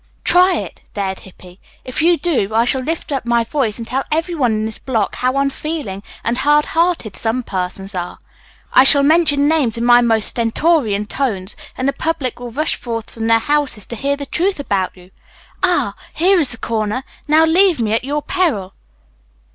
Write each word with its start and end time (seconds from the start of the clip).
"Try 0.23 0.55
it," 0.55 0.81
dared 0.95 1.19
Hippy. 1.19 1.59
"If 1.85 2.01
you 2.01 2.17
do 2.17 2.55
I 2.55 2.65
shall 2.65 2.81
lift 2.81 3.11
up 3.11 3.23
my 3.23 3.43
voice 3.43 3.77
and 3.77 3.85
tell 3.85 4.03
everyone 4.11 4.51
in 4.51 4.65
this 4.65 4.79
block 4.79 5.17
how 5.17 5.37
unfeeling 5.37 6.01
and 6.23 6.39
hard 6.39 6.65
hearted 6.65 7.15
some 7.15 7.43
persons 7.43 7.93
are. 7.93 8.17
I 8.73 8.83
shall 8.83 9.03
mention 9.03 9.47
names 9.47 9.77
in 9.77 9.85
my 9.85 10.01
most 10.01 10.29
stentorian 10.29 11.05
tones 11.05 11.55
and 11.77 11.87
the 11.87 11.93
public 11.93 12.39
will 12.39 12.49
rush 12.49 12.77
forth 12.77 13.11
from 13.11 13.27
their 13.27 13.37
houses 13.37 13.85
to 13.85 13.95
hear 13.95 14.17
the 14.17 14.25
truth 14.25 14.59
about 14.59 14.97
you. 14.97 15.11
Ah, 15.61 15.93
here 16.15 16.39
is 16.39 16.49
the 16.49 16.57
corner! 16.57 17.03
Now, 17.27 17.45
leave 17.45 17.79
me 17.79 17.93
at 17.93 18.03
your 18.03 18.23
peril." 18.23 18.73